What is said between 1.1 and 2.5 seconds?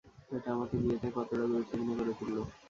কতটা গুরুত্বপূর্ণ করে তুললো।